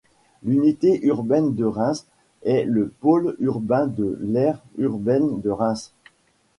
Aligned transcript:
L'unité 0.41 0.99
urbaine 1.05 1.53
de 1.53 1.63
Reims 1.63 2.07
est 2.41 2.63
le 2.65 2.87
pôle 2.87 3.35
urbain 3.37 3.85
de 3.85 4.17
l'aire 4.23 4.65
urbaine 4.79 5.41
de 5.41 5.51
Reims. 5.51 5.93